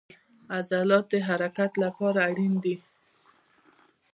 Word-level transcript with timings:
عضلات 0.55 1.05
د 1.13 1.15
حرکت 1.27 1.71
لپاره 1.83 2.19
اړین 2.29 2.53
دي 2.63 2.75